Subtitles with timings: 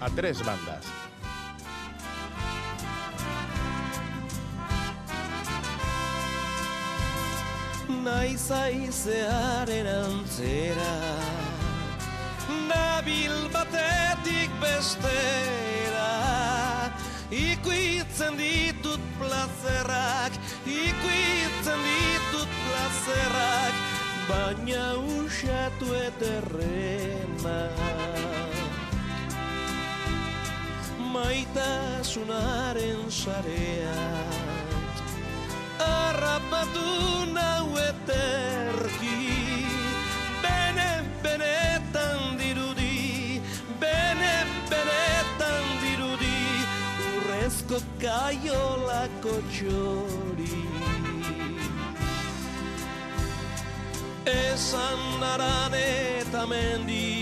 [0.00, 0.84] a tres bandas.
[8.04, 10.94] Naiz aizearen antzera
[12.68, 16.08] Nabil batetik bestera
[17.28, 20.32] Ikuitzen ditut plazerrak
[20.64, 23.74] Ikuitzen ditut plazerrak
[24.30, 24.86] Baina
[25.20, 27.89] usatu eterrena
[31.20, 34.72] Maitasunaren sareak
[35.76, 36.92] harrapatu
[37.36, 39.20] nau eterki
[40.40, 40.88] Bene,
[41.20, 43.36] benetan dirudi
[43.82, 44.32] Bene,
[44.72, 46.40] benetan dirudi
[47.10, 50.64] Urrezko kaiolako txori.
[54.24, 57.20] Esan naran eta mendi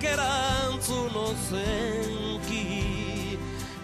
[0.00, 2.86] Arriak erantzun ozenki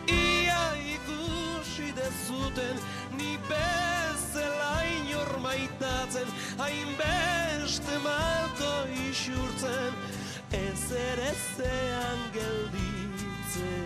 [0.08, 2.76] Ia ikusi dezuten
[3.18, 6.28] Ni bezala inor maitatzen
[6.58, 9.92] Hainbeste malko isurtzen
[10.52, 13.85] Ez ere zean gelditzen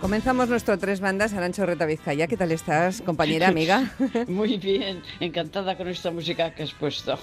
[0.00, 2.26] Comenzamos nuestro tres bandas, Arancho Reta Vizcaya.
[2.26, 3.92] ¿Qué tal estás, compañera, amiga?
[4.28, 7.18] Muy bien, encantada con esta música que has puesto.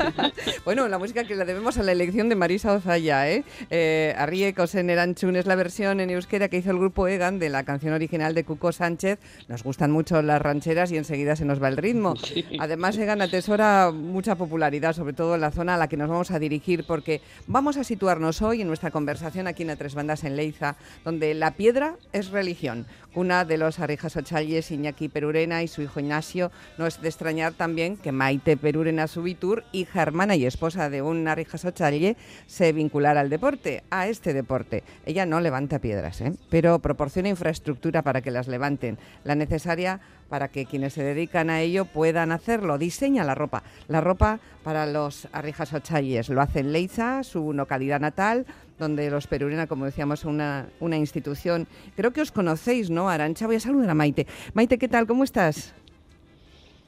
[0.64, 3.42] bueno, la música que la debemos a la elección de Marisa Ozaya, ¿eh?
[3.70, 7.64] eh Arrie Eranchun es la versión en euskera que hizo el grupo Egan de la
[7.64, 9.18] canción original de Cuco Sánchez.
[9.48, 12.14] Nos gustan mucho las rancheras y enseguida se nos va el ritmo.
[12.22, 12.46] Sí.
[12.60, 16.30] Además, Egan atesora mucha popularidad, sobre todo en la zona a la que nos vamos
[16.30, 20.24] a dirigir, porque vamos a situarnos hoy en nuestra conversación aquí en A Tres Bandas
[20.24, 22.86] en Leiza, donde la piedra es religión.
[23.14, 26.50] Una de los Arijas Ochalles, Iñaki Perurena y su hijo Ignacio.
[26.78, 31.28] No es de extrañar también que Maite Perurena Subitur, hija, hermana y esposa de un
[31.28, 32.16] Arijas Ochalle,
[32.46, 34.82] se vinculara al deporte, a este deporte.
[35.04, 36.32] Ella no levanta piedras, ¿eh?
[36.48, 40.00] pero proporciona infraestructura para que las levanten, la necesaria
[40.32, 42.78] para que quienes se dedican a ello puedan hacerlo.
[42.78, 46.30] Diseña la ropa, la ropa para los Arrijas Ochalles.
[46.30, 48.46] Lo hace en Leiza, su localidad natal,
[48.78, 51.66] donde los Perurena, como decíamos, una, una institución.
[51.96, 53.46] Creo que os conocéis, ¿no, Arancha?
[53.46, 54.26] Voy a saludar a Maite.
[54.54, 55.06] Maite, ¿qué tal?
[55.06, 55.74] ¿Cómo estás?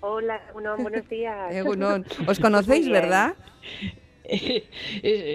[0.01, 1.55] Hola, Egunon, buenos días.
[1.55, 2.05] Egunon.
[2.27, 2.89] Os conocéis.
[2.89, 3.35] ¿verdad?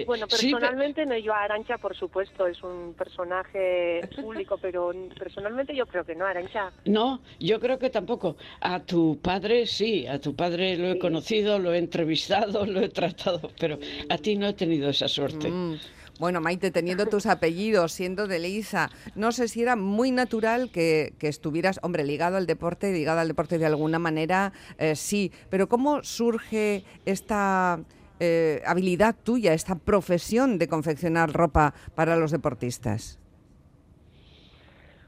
[0.06, 5.76] Bueno, sí, personalmente no yo a Arancha, por supuesto, es un personaje público, pero personalmente
[5.76, 6.72] yo creo que no, Arancha.
[6.86, 8.36] No, yo creo que tampoco.
[8.60, 10.98] A tu padre sí, a tu padre lo he Sí.
[10.98, 15.48] conocido, lo he entrevistado, lo he tratado, pero a ti no he tenido esa suerte.
[15.48, 15.78] Mm.
[16.20, 21.14] Bueno, Maite, teniendo tus apellidos, siendo de Leiza, no sé si era muy natural que,
[21.18, 26.02] estuvieras, hombre, ligado al deporte, ligado al deporte de alguna manera, eh, sí, pero ¿cómo
[26.02, 27.80] surge esta
[28.18, 33.18] eh, habilidad tuya, esta profesión de confeccionar ropa para los deportistas?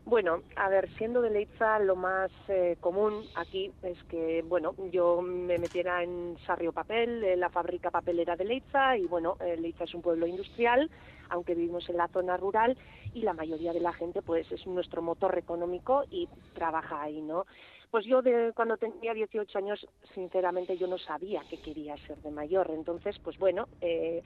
[0.05, 5.23] Bueno, a ver, siendo de Leiza, lo más eh, común aquí es que, bueno, yo
[5.23, 9.95] me metiera en Sarrio Papel, la fábrica papelera de Leiza, y bueno, eh, Leiza es
[9.95, 10.91] un pueblo industrial,
[11.29, 12.77] aunque vivimos en la zona rural,
[13.15, 17.47] y la mayoría de la gente, pues, es nuestro motor económico y trabaja ahí, ¿no?
[17.93, 22.31] Pues yo de cuando tenía 18 años, sinceramente, yo no sabía que quería ser de
[22.33, 24.25] mayor, entonces, pues bueno, eh,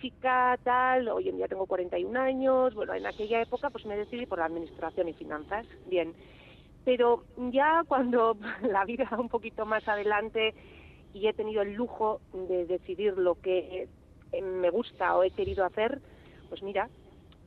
[0.00, 4.26] chica, tal, hoy en día tengo 41 años, bueno, en aquella época pues me decidí
[4.26, 6.14] por la administración y finanzas, bien.
[6.84, 10.54] Pero ya cuando la vida un poquito más adelante
[11.12, 13.88] y he tenido el lujo de decidir lo que
[14.32, 16.00] eh, me gusta o he querido hacer,
[16.48, 16.88] pues mira,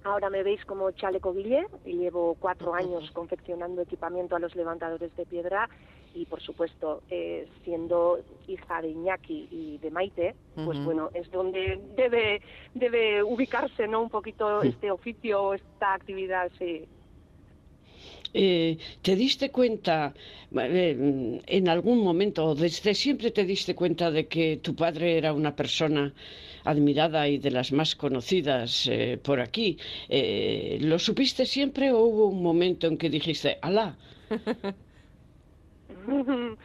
[0.04, 5.16] ahora me veis como chaleco guille y llevo cuatro años confeccionando equipamiento a los levantadores
[5.16, 5.70] de piedra
[6.14, 10.36] y por supuesto eh, siendo hija de Iñaki y de Maite,
[10.66, 12.42] pues bueno, es donde debe,
[12.74, 14.02] debe ubicarse ¿no?
[14.02, 16.86] un poquito este oficio o esta actividad, sí.
[18.34, 20.14] Eh, ¿Te diste cuenta
[20.58, 25.34] eh, en algún momento, o desde siempre te diste cuenta de que tu padre era
[25.34, 26.14] una persona
[26.64, 29.78] admirada y de las más conocidas eh, por aquí?
[30.80, 33.98] ¿Lo supiste siempre o hubo un momento en que dijiste, alá?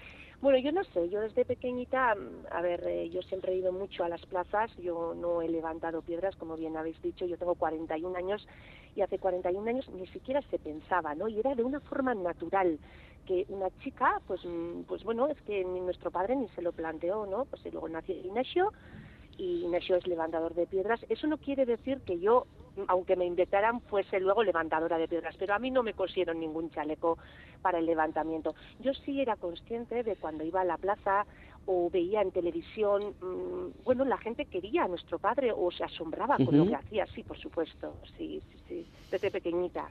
[0.42, 2.14] Bueno, yo no sé, yo desde pequeñita,
[2.50, 6.02] a ver, eh, yo siempre he ido mucho a las plazas, yo no he levantado
[6.02, 8.46] piedras, como bien habéis dicho, yo tengo 41 años
[8.94, 11.26] y hace 41 años ni siquiera se pensaba, ¿no?
[11.28, 12.78] Y era de una forma natural
[13.24, 16.72] que una chica, pues, mm, pues bueno, es que ni nuestro padre ni se lo
[16.72, 17.46] planteó, ¿no?
[17.46, 18.72] Pues y luego nació Ignacio
[19.36, 21.00] y Ignacio es levantador de piedras.
[21.08, 22.46] Eso no quiere decir que yo
[22.88, 25.34] aunque me invitaran, fuese luego levantadora de piedras.
[25.38, 27.18] Pero a mí no me cosieron ningún chaleco
[27.62, 28.54] para el levantamiento.
[28.80, 31.26] Yo sí era consciente de cuando iba a la plaza
[31.66, 36.36] o veía en televisión, mm, bueno, la gente quería a nuestro padre o se asombraba
[36.36, 39.88] con lo que hacía, sí, por supuesto, sí, sí, sí, desde pequeñita.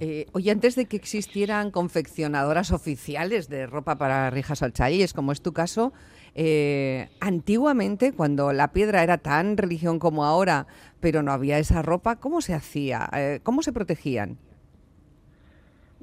[0.00, 5.40] Eh, oye, antes de que existieran confeccionadoras oficiales de ropa para rijas alchayes, como es
[5.40, 5.92] tu caso,
[6.34, 10.66] eh, antiguamente, cuando la piedra era tan religión como ahora,
[11.00, 13.08] pero no había esa ropa, ¿cómo se hacía?
[13.14, 14.38] Eh, ¿Cómo se protegían?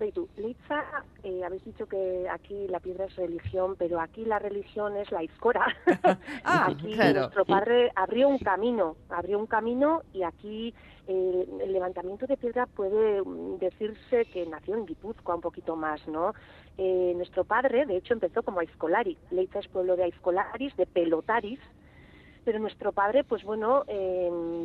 [0.02, 0.84] Beitu, Litza,
[1.22, 5.22] eh, habéis dicho que aquí la piedra es religión, pero aquí la religión es la
[5.22, 5.68] iscora.
[6.44, 10.74] ah, aquí nuestro padre abrió un camino, abrió un camino y aquí
[11.08, 16.08] eh, el levantamiento de piedra puede mm, decirse que nació en Guipúzcoa un poquito más,
[16.08, 16.34] ¿no?
[16.80, 19.20] Eh, nuestro padre, de hecho, empezó como Aizcolari.
[19.30, 21.60] Leitza es pueblo de Aizcolaris, de pelotaris,
[22.44, 23.84] pero nuestro padre, pues bueno,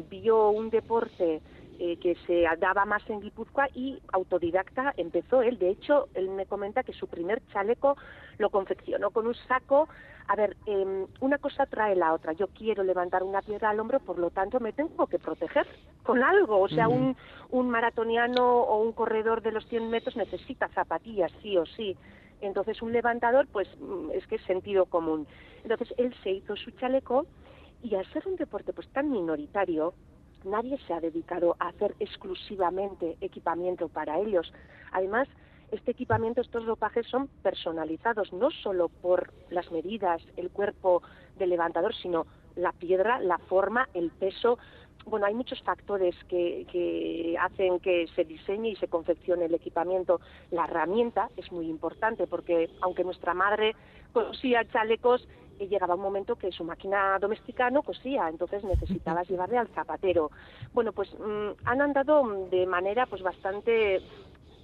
[0.08, 1.42] vio un deporte
[1.78, 5.58] eh, que se daba más en Guipúzcoa y autodidacta empezó él.
[5.58, 7.96] De hecho, él me comenta que su primer chaleco
[8.38, 9.88] lo confeccionó con un saco.
[10.28, 12.32] A ver, em, una cosa trae la otra.
[12.32, 15.66] Yo quiero levantar una piedra al hombro, por lo tanto me tengo que proteger
[16.02, 16.60] con algo.
[16.60, 17.16] O sea, un,
[17.50, 21.96] un maratoniano o un corredor de los 100 metros necesita zapatillas, sí o sí.
[22.40, 25.26] Entonces, un levantador, pues mm, es que es sentido común.
[25.62, 27.26] Entonces, él se hizo su chaleco
[27.82, 29.94] y al ser un deporte pues tan minoritario,
[30.46, 34.52] nadie se ha dedicado a hacer exclusivamente equipamiento para ellos.
[34.92, 35.28] Además,
[35.72, 41.02] este equipamiento, estos ropajes son personalizados no solo por las medidas, el cuerpo
[41.36, 44.58] del levantador, sino la piedra, la forma, el peso.
[45.06, 50.20] Bueno, hay muchos factores que, que, hacen que se diseñe y se confeccione el equipamiento.
[50.50, 53.74] La herramienta es muy importante porque aunque nuestra madre
[54.12, 59.58] cosía chalecos, y llegaba un momento que su máquina doméstica no cosía, entonces necesitabas llevarle
[59.58, 60.30] al zapatero.
[60.72, 64.00] Bueno, pues mm, han andado de manera pues bastante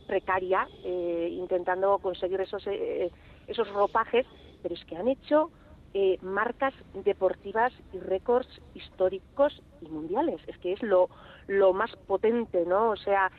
[0.07, 3.11] precaria eh, intentando conseguir esos eh,
[3.47, 4.27] esos ropajes,
[4.63, 5.51] pero es que han hecho
[5.95, 6.75] eh, marcas
[7.05, 10.41] deportivas y récords históricos y mundiales.
[10.47, 11.09] Es que es lo,
[11.49, 12.91] lo más potente, ¿no?
[12.91, 13.31] O sea,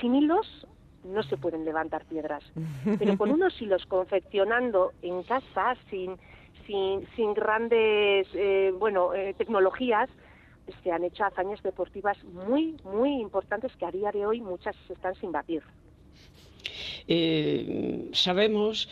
[0.00, 0.66] sin hilos
[1.04, 2.44] no se pueden levantar piedras,
[2.98, 6.18] pero con unos hilos confeccionando en casa, sin
[7.16, 10.08] sin, grandes eh, bueno, eh, tecnologías,
[10.82, 15.14] se han hecho hazañas deportivas muy, muy importantes que a día de hoy muchas están
[15.16, 15.62] sin batir.
[17.08, 18.88] Eh, sabemos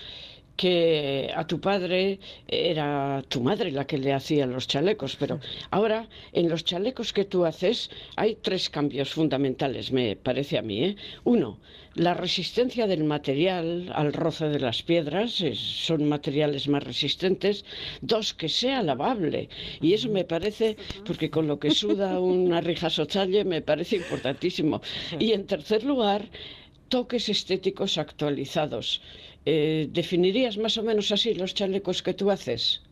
[0.58, 2.18] que a tu padre
[2.48, 5.34] era tu madre la que le hacía los chalecos, pero
[5.70, 6.00] ahora
[6.32, 10.78] en los chalecos que tú haces hay tres cambios fundamentales, me parece a mí.
[10.84, 10.96] ¿eh?
[11.22, 11.58] Uno,
[11.94, 17.64] la resistencia del material al roce de las piedras, son materiales más resistentes.
[18.00, 19.48] Dos, que sea lavable.
[19.80, 20.76] Y eso me parece,
[21.06, 24.80] porque con lo que suda una rija sochalle me parece importantísimo.
[25.18, 26.22] Y en tercer lugar,
[26.88, 29.02] toques estéticos actualizados.
[29.44, 32.87] Eh, ¿Definirías más o menos así los chalecos que tú haces?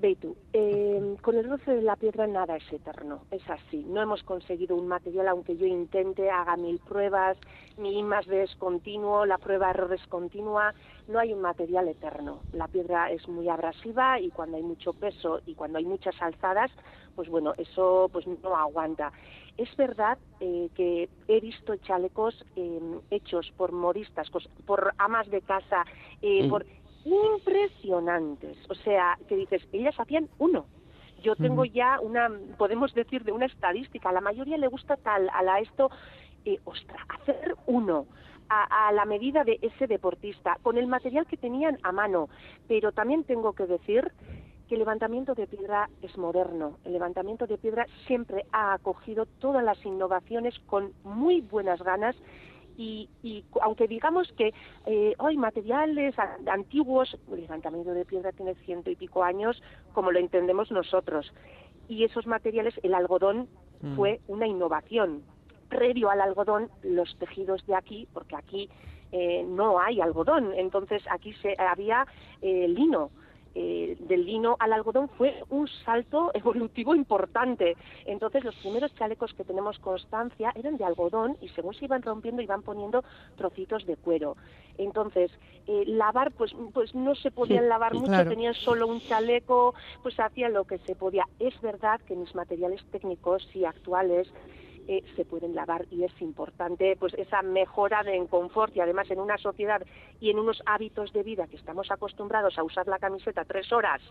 [0.00, 3.84] Beitu, eh, con el roce de la piedra nada es eterno, es así.
[3.86, 7.36] No hemos conseguido un material, aunque yo intente, haga mil pruebas,
[7.76, 10.72] mi I más D es continuo, la prueba error es continua,
[11.06, 12.40] no hay un material eterno.
[12.52, 16.70] La piedra es muy abrasiva y cuando hay mucho peso y cuando hay muchas alzadas,
[17.14, 19.12] pues bueno, eso pues no aguanta.
[19.58, 24.30] Es verdad eh, que he visto chalecos em, hechos por moristas,
[24.64, 25.84] por amas de casa,
[26.22, 26.48] eh, mm.
[26.48, 26.64] por
[27.04, 28.58] impresionantes.
[28.68, 30.66] O sea, que dices, ellas hacían uno.
[31.22, 34.08] Yo tengo ya una, podemos decir, de una estadística.
[34.08, 35.90] A la mayoría le gusta tal, a la esto,
[36.44, 38.06] eh, ostra, hacer uno.
[38.48, 42.28] A, a, la medida de ese deportista, con el material que tenían a mano.
[42.66, 44.10] Pero también tengo que decir
[44.70, 46.78] que el levantamiento de piedra es moderno.
[46.84, 52.16] El levantamiento de piedra siempre ha acogido todas las innovaciones con muy buenas ganas
[52.80, 54.54] y, aunque digamos que
[54.86, 56.14] eh, hay materiales
[56.46, 61.32] antiguos, el levantamiento de piedra tiene ciento y pico años, como lo entendemos nosotros.
[61.88, 63.48] Y esos materiales, el algodón
[63.82, 63.96] mm.
[63.96, 65.22] fue una innovación.
[65.68, 68.70] Previo al algodón, los tejidos de aquí, porque aquí
[69.12, 72.06] eh, no hay algodón, entonces aquí se, había
[72.40, 73.10] eh, lino
[73.54, 77.76] eh, del lino al algodón fue un salto evolutivo importante.
[78.06, 82.42] Entonces los primeros chalecos que tenemos constancia eran de algodón y según se iban rompiendo
[82.42, 83.04] iban poniendo
[83.36, 84.36] trocitos de cuero.
[84.78, 85.30] Entonces,
[85.66, 90.54] eh, lavar, pues, pues no se podían lavar mucho, tenían solo un chaleco, pues hacían
[90.54, 91.26] lo que se podía.
[91.38, 94.28] Es verdad que mis materiales técnicos y actuales
[94.88, 99.10] eh, se pueden lavar y es importante pues esa mejora de en confort y además
[99.10, 99.82] en una sociedad
[100.20, 104.02] y en unos hábitos de vida que estamos acostumbrados a usar la camiseta tres horas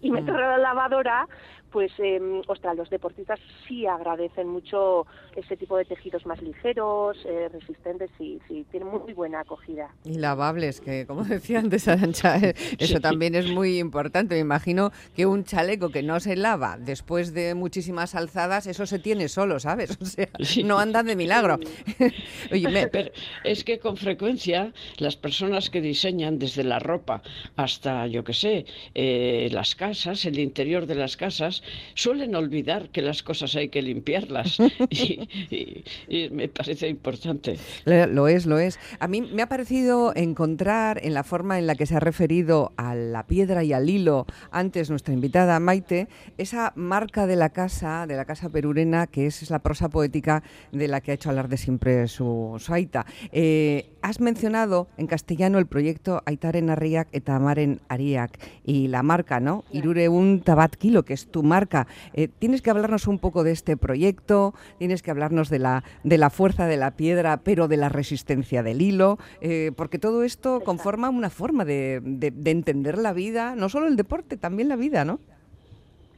[0.00, 1.28] y meter a la lavadora,
[1.70, 7.48] pues, eh, ostras, los deportistas sí agradecen mucho ese tipo de tejidos más ligeros, eh,
[7.48, 9.94] resistentes y sí, tienen muy buena acogida.
[10.04, 14.34] Y lavables, que como decía antes Arancha, eh, eso también es muy importante.
[14.34, 18.98] Me imagino que un chaleco que no se lava después de muchísimas alzadas, eso se
[18.98, 19.98] tiene solo, ¿sabes?
[20.00, 20.04] O
[20.44, 21.58] sea, no anda de milagro.
[22.52, 23.10] Oye, Pero
[23.44, 27.22] es que con frecuencia las personas que diseñan desde la ropa
[27.56, 28.64] hasta, yo qué sé,
[28.94, 31.62] eh, las casas, el interior de las casas,
[31.94, 34.58] suelen olvidar que las cosas hay que limpiarlas
[34.90, 35.84] y,
[36.30, 37.56] me parece importante.
[37.84, 38.78] Lo es, lo es.
[38.98, 42.72] A mí me ha parecido encontrar en la forma en la que se ha referido
[42.76, 48.06] a la piedra y al hilo antes nuestra invitada Maite, esa marca de la casa,
[48.06, 50.42] de la casa perurena, que es la prosa poética
[50.72, 53.06] de la que ha hecho hablar de siempre su, su aita.
[53.32, 59.40] Eh, has mencionado en castellano el proyecto Aitaren Arriac eta Amaren Ariak y la marca,
[59.40, 59.64] ¿no?
[59.72, 61.86] Irure un tabat kilo, que es tu marca.
[62.12, 66.18] Eh, tienes que hablarnos un poco de este proyecto, tienes que hablarnos de la, de
[66.18, 70.60] la fuerza de la piedra, pero de la resistencia del hilo, eh, porque todo esto
[70.60, 75.04] conforma una forma de, de, entender la vida, no solo el deporte, también la vida,
[75.04, 75.20] ¿no?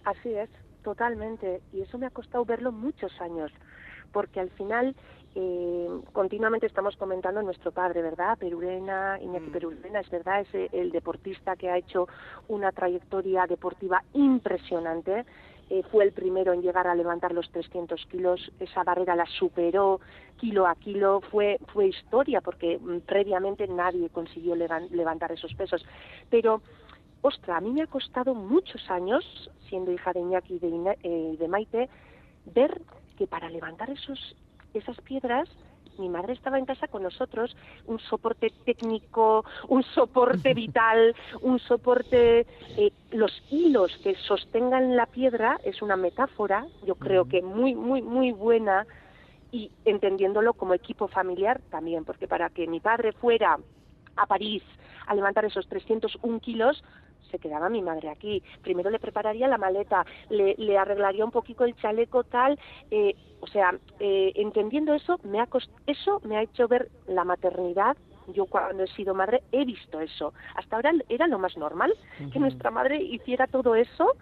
[0.05, 0.49] Así es,
[0.83, 1.61] totalmente.
[1.73, 3.53] Y eso me ha costado verlo muchos años,
[4.13, 4.95] porque al final
[5.35, 8.37] eh, continuamente estamos comentando a nuestro padre, ¿verdad?
[8.39, 9.53] Perurena, Iñaki mm.
[9.53, 12.07] Perurena, es verdad, es el deportista que ha hecho
[12.49, 15.25] una trayectoria deportiva impresionante.
[15.71, 20.01] Eh, fue el primero en llegar a levantar los 300 kilos, esa barrera la superó
[20.37, 25.83] kilo a kilo, fue, fue historia porque mm, previamente nadie consiguió levantar esos pesos.
[26.29, 26.61] Pero,
[27.23, 29.25] ostra, a mí me ha costado muchos años,
[29.69, 31.89] siendo hija de Iñaki y de, eh, de Maite,
[32.55, 32.83] ver
[33.17, 34.37] que para levantar esos
[34.75, 35.49] esas piedras
[35.99, 37.55] mi madre estaba en casa con nosotros,
[37.87, 42.47] un soporte técnico, un soporte vital, un soporte...
[42.77, 48.01] Eh, los hilos que sostengan la piedra es una metáfora, yo creo que muy, muy,
[48.01, 48.87] muy buena
[49.51, 53.59] y entendiéndolo como equipo familiar también, porque para que mi padre fuera
[54.17, 54.63] a París
[55.07, 56.83] a levantar esos 301 kilos,
[57.33, 58.43] se quedaba mi madre aquí.
[58.63, 62.59] Primero le prepararía la maleta, le, arreglaría un poquito el chaleco tal,
[62.91, 65.49] eh, o sea, eh, entendiendo eso, me ha
[65.87, 67.97] eso me ha hecho ver la maternidad
[68.29, 70.33] yo cuando he sido madre he visto eso.
[70.55, 71.93] Hasta ahora era lo más normal
[72.33, 74.13] que nuestra madre hiciera todo eso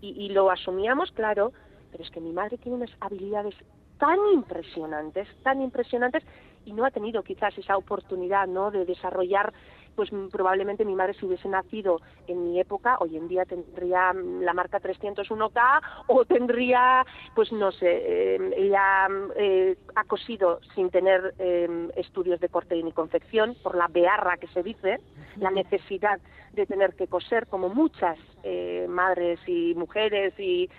[0.00, 1.52] y, y, lo asumíamos, claro,
[1.90, 3.56] pero es que mi madre tiene unas habilidades
[3.98, 6.22] tan impresionantes, tan impresionantes
[6.64, 8.70] y no ha tenido quizás esa oportunidad, ¿no?
[8.70, 9.52] De desarrollar
[9.98, 14.54] pues probablemente mi madre si hubiese nacido en mi época, hoy en día tendría la
[14.54, 21.90] marca 301K o tendría, pues no sé, em, ella eh, ha cosido sin tener em,
[21.96, 25.00] estudios de corte ni confección, por la bearra que se dice,
[25.34, 26.20] la necesidad
[26.52, 30.70] de tener que coser, como muchas eh, madres y mujeres y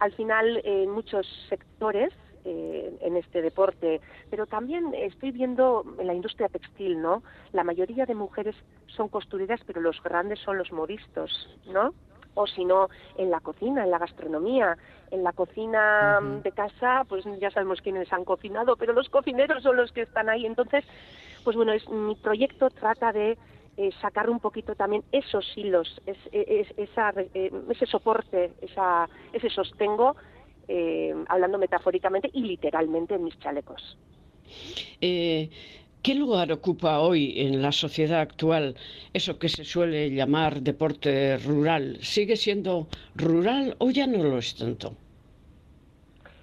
[0.00, 2.14] al final en muchos sectores
[2.44, 7.22] eh, en este deporte, pero también estoy viendo en la industria textil, ¿no?
[7.52, 8.54] La mayoría de mujeres
[8.86, 11.30] son costureras, pero los grandes son los modistos,
[11.66, 11.94] ¿no?
[12.34, 14.76] O si no, en la cocina, en la gastronomía.
[15.10, 19.76] En la cocina de casa, pues ya sabemos quiénes han cocinado, pero los cocineros son
[19.76, 20.44] los que están ahí.
[20.44, 20.84] Entonces,
[21.44, 23.38] pues bueno, es, mi proyecto trata de
[23.76, 26.18] eh, sacar un poquito también esos hilos, es,
[26.76, 30.16] esa, eh, ese soporte, esa, ese sostengo
[30.68, 33.96] eh, hablando metafóricamente y literalmente en mis chalecos.
[35.00, 35.50] Eh,
[36.02, 38.76] ¿Qué lugar ocupa hoy en la sociedad actual
[39.14, 41.96] eso que se suele llamar deporte rural?
[42.02, 44.94] ¿Sigue siendo rural o ya no lo es tanto?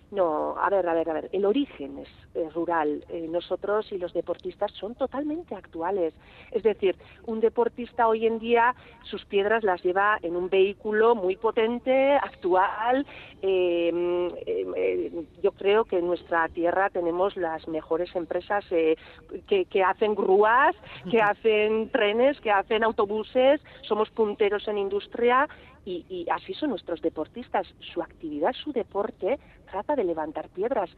[0.10, 1.30] No, a ver, a ver, a ver.
[1.32, 3.04] El origen es eh, rural.
[3.10, 6.14] Eh, nosotros y los deportistas son totalmente actuales.
[6.52, 6.96] Es decir,
[7.26, 8.74] un deportista hoy en día
[9.04, 13.06] sus piedras las lleva en un vehículo muy potente, actual.
[13.42, 15.12] Eh,
[15.44, 20.74] yo creo que en nuestra tierra tenemos las mejores empresas que, que hacen grúas,
[21.10, 23.60] que hacen trenes, que hacen autobuses.
[23.82, 25.50] Somos punteros en industria
[25.84, 27.68] y, y, así son nuestros deportistas.
[27.94, 29.38] Su actividad, su deporte,
[29.70, 30.90] trata de levantar piedras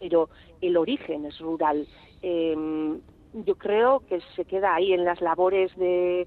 [0.00, 0.28] pero
[0.60, 1.86] el origen es rural.
[2.22, 3.00] Em,
[3.34, 6.26] yo creo que se queda ahí en las labores de,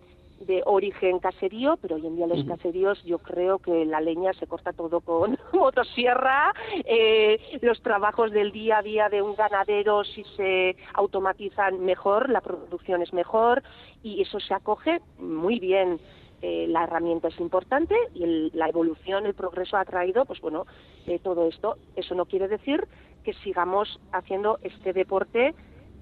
[0.65, 4.71] origen caserío, pero hoy en día los caseríos yo creo que la leña se corta
[4.71, 6.53] todo con motosierra,
[6.85, 12.41] eh, los trabajos del día a día de un ganadero si se automatizan mejor, la
[12.41, 13.63] producción es mejor
[14.03, 15.99] y eso se acoge muy bien.
[16.41, 20.65] Eh, la herramienta es importante y la evolución, el progreso ha traído, pues bueno,
[21.07, 21.77] eh, todo esto.
[21.95, 22.87] Eso no quiere decir
[23.23, 25.55] que sigamos haciendo este deporte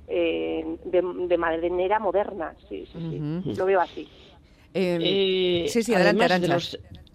[0.08, 2.54] eh, de, manera moderna.
[2.70, 3.54] Sí, sí, sí.
[3.56, 4.08] Lo veo así.
[4.74, 6.26] Em, sí, sí, adelante,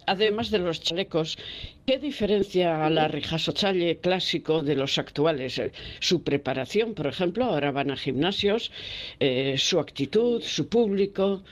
[0.07, 1.37] además de los chalecos,
[1.85, 5.57] ¿qué diferencia a la rijasochalle clásico de los actuales?
[5.59, 8.71] Eh, su preparación, por ejemplo, ahora van a gimnasios,
[9.19, 11.43] eh, su actitud, su público.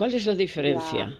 [0.00, 1.14] ¿Cuál es la diferencia?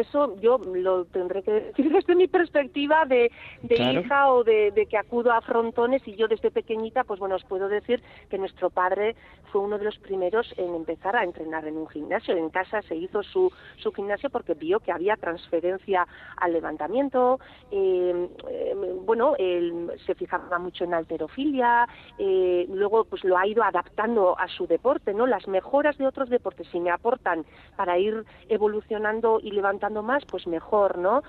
[0.00, 3.30] Eso yo lo tendré que decir desde mi perspectiva de,
[3.68, 7.68] hija o de, que acudo a frontones y yo desde pequeñita, pues bueno, os puedo
[7.68, 9.16] decir que nuestro padre
[9.52, 12.36] fue uno de los primeros en empezar a entrenar en un gimnasio.
[12.36, 17.40] En casa se hizo su, su gimnasio porque vio que había transferencia al levantamiento,
[17.70, 18.74] eh, eh,
[19.04, 21.88] bueno, él se fijaba mucho en alterofilia,
[22.18, 25.26] eh, luego pues lo ha ido adaptando a su deporte, ¿no?
[25.26, 27.44] Las mejoras de otros deportes, si me aportan
[27.76, 31.22] para ir evolucionando y levantando más, pues mejor, ¿no?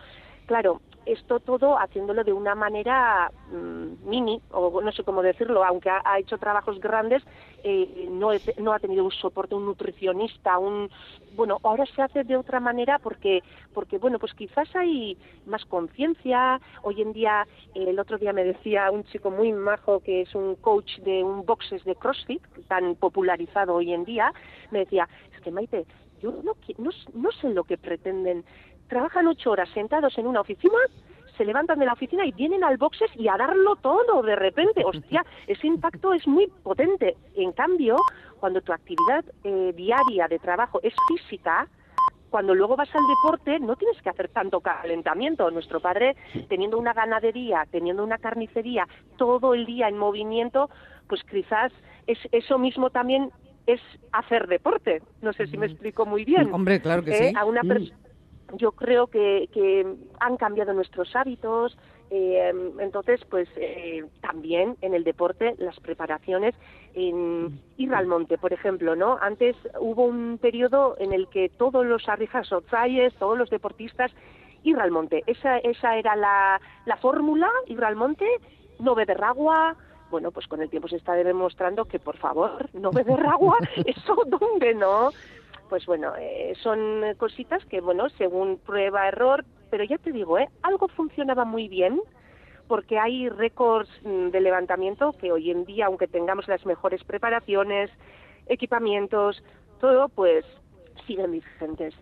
[0.45, 5.89] Claro, esto todo haciéndolo de una manera mm, mini, o no sé cómo decirlo, aunque
[5.89, 7.23] ha, hecho trabajos grandes,
[7.63, 10.89] eh, no, no, ha tenido un soporte, un nutricionista, un
[11.35, 16.59] bueno, ahora se hace de otra manera porque, porque bueno, pues quizás hay más conciencia.
[16.83, 20.55] Hoy en día, el otro día me decía un chico muy majo que es un
[20.55, 24.31] coach de un boxes de CrossFit, tan popularizado hoy en día,
[24.71, 25.85] me decía, es que Maite,
[26.19, 28.43] yo no, no, sé lo que pretenden.
[28.87, 30.77] Trabajan ocho horas sentados en una oficina,
[31.37, 34.83] se levantan de la oficina y vienen al boxes y a darlo todo de repente.
[34.85, 37.17] Hostia, ese impacto es muy potente.
[37.35, 37.97] En cambio,
[38.39, 41.67] cuando tu actividad eh, diaria de trabajo es física,
[42.29, 45.49] cuando luego vas al deporte no tienes que hacer tanto calentamiento.
[45.51, 46.15] Nuestro padre,
[46.47, 50.69] teniendo una ganadería, teniendo una carnicería, todo el día en movimiento,
[51.07, 51.71] pues quizás
[52.07, 53.31] es eso mismo también
[53.73, 55.01] es hacer deporte.
[55.21, 56.53] No sé si me explico muy bien.
[56.53, 57.29] Hombre, claro que ¿Eh?
[57.29, 57.33] sí.
[57.37, 57.89] A una mm.
[58.57, 59.85] Yo creo que,
[60.19, 61.77] han cambiado nuestros hábitos,
[62.09, 66.55] eh, entonces, pues eh, también en el deporte, las preparaciones
[66.95, 69.19] en ir al monte, por ejemplo, ¿no?
[69.21, 72.63] Antes hubo un periodo en el que todos los arrijas o
[73.19, 74.11] todos los deportistas,
[74.63, 75.23] ir al monte.
[75.27, 78.25] Esa, esa era la, la fórmula, ir al monte,
[78.79, 79.77] no beber agua,
[80.09, 84.15] bueno, pues con el tiempo se está demostrando que por favor, no beber agua, eso
[84.27, 85.11] dónde no.
[85.69, 90.49] Pues bueno, eh, son cositas que, bueno, según prueba, error, pero ya te digo, ¿eh?
[90.63, 92.01] algo funcionaba muy bien,
[92.67, 97.91] porque hay récords mm, de levantamiento que hoy en día, aunque tengamos las mejores preparaciones,
[98.47, 99.43] equipamientos,
[99.79, 100.43] todo, pues
[101.09, 101.95] siguen vigentes.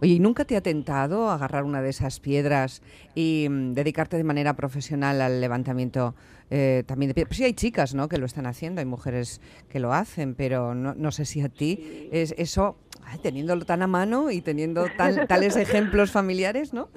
[0.00, 2.82] Oye, ¿y nunca te ha tentado agarrar una de esas piedras
[3.14, 6.14] y mm, dedicarte de manera profesional al levantamiento
[6.50, 7.28] eh, también de piedras?
[7.28, 8.08] Pues sí hay chicas ¿no?
[8.08, 12.08] que lo están haciendo, hay mujeres que lo hacen, pero no, sé si a ti
[12.12, 12.76] es eso,
[13.22, 16.88] teniéndolo tan a mano y teniendo tales ejemplos familiares, ¿no?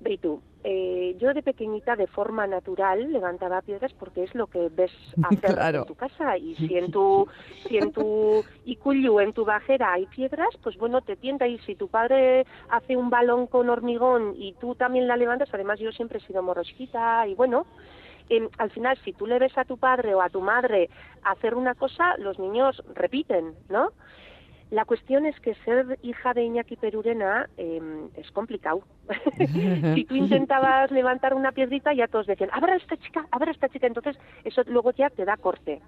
[0.00, 4.70] Ve tú, eh, yo de pequeñita de forma natural levantaba piedras porque es lo que
[4.70, 4.90] ves
[5.22, 6.38] hacer en tu casa.
[6.38, 7.28] Y si en tu
[7.68, 11.46] si en tu icuyu en tu bajera hay piedras pues bueno te tienta.
[11.46, 15.78] Y si tu padre hace un balón con hormigón y tú también la levantas además
[15.78, 17.66] yo siempre he sido morrosquita y bueno
[18.58, 20.88] al final si tú le ves a tu padre o a tu madre
[21.24, 23.90] hacer una cosa los niños repiten no
[24.70, 28.82] la cuestión es que ser hija de Iñaki Perurena em, es complicado.
[29.94, 33.86] si tú intentabas levantar una piedrita, ya todos decían, abra esta chica, abra esta chica.
[33.86, 35.80] Entonces, eso luego ya te da corte.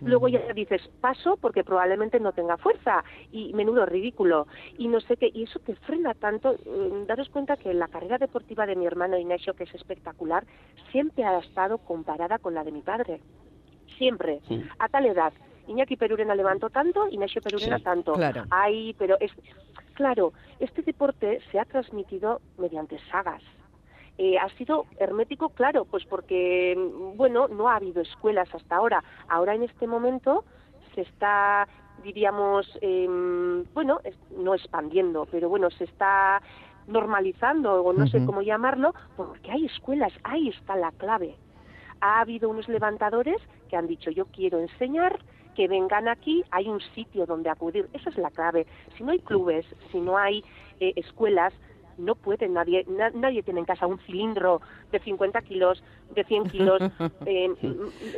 [0.00, 4.46] Luego ya dices, paso porque probablemente no tenga fuerza y menudo ridículo
[4.78, 5.30] y no sé qué.
[5.32, 6.54] Y eso te frena tanto.
[6.64, 10.46] Em, daros cuenta que la carrera deportiva de mi hermano Ignacio, que es espectacular,
[10.90, 13.20] siempre ha estado comparada con la de mi padre.
[13.98, 14.40] Siempre.
[14.78, 15.32] A tal edad
[15.70, 18.14] Iñaki Perurena levantó tanto, Ignacio Perurena tanto.
[18.14, 18.44] Claro.
[18.50, 19.30] Hay, pero es,
[19.94, 23.42] claro, este deporte se ha transmitido mediante sagas.
[24.18, 26.76] Eh, ha sido hermético, claro, pues porque,
[27.14, 29.02] bueno, no ha habido escuelas hasta ahora.
[29.28, 30.44] Ahora en este momento
[30.94, 31.68] se está,
[32.02, 34.00] diríamos, em, bueno,
[34.36, 36.42] no expandiendo, pero bueno, se está
[36.88, 41.36] normalizando, o no sé cómo llamarlo, porque hay escuelas, ahí está la clave.
[42.00, 43.36] Ha habido unos levantadores
[43.68, 45.20] que han dicho, yo quiero enseñar,
[45.60, 47.86] que vengan aquí, hay un sitio donde acudir.
[47.92, 48.66] Esa es la clave.
[48.96, 50.42] Si no hay clubes, si no hay
[50.80, 51.52] eh, escuelas,
[51.98, 55.82] no pueden, nadie, nadie tiene en casa un cilindro de 50 kilos,
[56.14, 56.80] de 100 kilos.
[57.26, 57.50] Eh,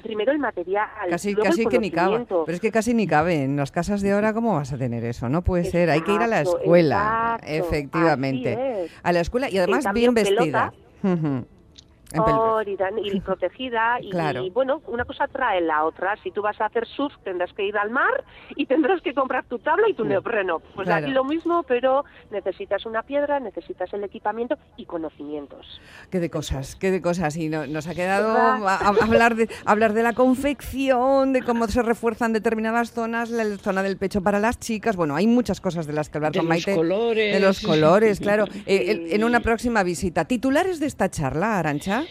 [0.05, 0.87] primero el material.
[1.11, 2.25] Casi, casi que ni cabe.
[2.29, 3.43] Pero es que casi ni cabe.
[3.43, 5.29] En las casas de ahora, ¿cómo vas a tener eso?
[5.29, 5.91] No puede ser.
[5.91, 7.41] Hay que ir a la escuela.
[7.45, 8.89] efectivamente.
[9.03, 10.73] A la escuela y además bien vestida.
[12.13, 13.99] Mejor y, y protegida.
[14.01, 14.43] Y, Claro.
[14.45, 16.17] y, bueno, una cosa trae la otra.
[16.23, 18.25] Si tú vas a hacer surf, tendrás que ir al mar
[18.57, 20.61] y tendrás que comprar tu tabla y tu neopreno.
[20.75, 21.07] Pues Claro.
[21.07, 25.81] aquí lo mismo, pero necesitas una piedra, necesitas el equipamiento y conocimientos.
[26.11, 27.37] Qué de cosas, qué de cosas.
[27.37, 31.67] Y no- nos ha quedado a- a- hablar, de, hablar de la confección, de cómo
[31.69, 34.97] se refuerzan determinadas zonas, la zona del pecho para las chicas.
[34.97, 36.75] Bueno, hay muchas cosas de las que hablar De con los Maite.
[36.75, 37.35] colores.
[37.35, 38.45] De los colores, claro.
[38.67, 40.25] Eh, en una próxima visita.
[40.25, 42.02] ¿Titulares de esta charla, Arancha?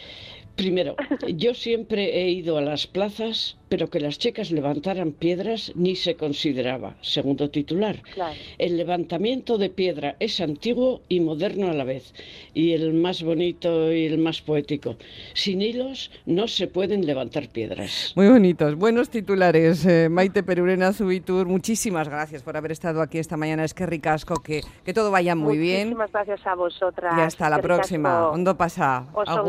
[0.55, 0.95] Primero,
[1.35, 6.17] yo siempre he ido a las plazas, pero que las chicas levantaran piedras ni se
[6.17, 6.95] consideraba.
[6.99, 8.01] Segundo titular.
[8.13, 8.35] Claro.
[8.57, 12.13] El levantamiento de piedra es antiguo y moderno a la vez,
[12.53, 14.97] y el más bonito y el más poético.
[15.33, 18.11] Sin hilos no se pueden levantar piedras.
[18.17, 19.85] Muy bonitos, buenos titulares.
[19.85, 23.63] Eh, Maite Perurena Zubitur, muchísimas gracias por haber estado aquí esta mañana.
[23.63, 25.87] Es que ricasco, que, que todo vaya muy bien.
[25.87, 27.13] Muchísimas gracias a vosotras.
[27.17, 28.31] Y hasta la próxima.
[28.31, 29.07] Ondo pasa.
[29.13, 29.45] Oso